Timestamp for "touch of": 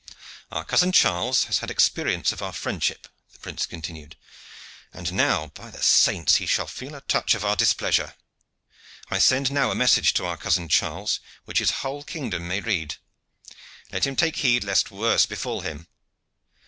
7.01-7.45